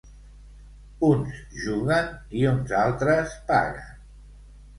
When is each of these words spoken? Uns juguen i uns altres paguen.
Uns 1.09 1.35
juguen 1.65 2.09
i 2.41 2.47
uns 2.53 2.75
altres 2.79 3.37
paguen. 3.53 3.95